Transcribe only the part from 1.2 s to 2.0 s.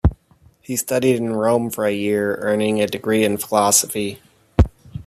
Rome for a